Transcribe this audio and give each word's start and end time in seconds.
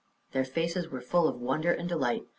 Their 0.31 0.45
faces 0.45 0.89
were 0.89 0.99
full 0.99 1.27
of 1.27 1.39
wonder 1.39 1.71
and 1.71 1.87
delight. 1.87 2.23